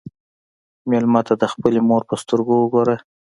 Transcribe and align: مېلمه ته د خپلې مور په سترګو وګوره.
مېلمه 0.89 1.21
ته 1.27 1.33
د 1.41 1.43
خپلې 1.53 1.79
مور 1.87 2.01
په 2.09 2.15
سترګو 2.21 2.53
وګوره. 2.59 2.95